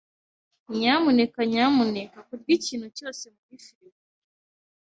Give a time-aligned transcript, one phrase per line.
[0.77, 4.01] Nyamuneka nyamuneka kurya ikintu cyose muri firigo.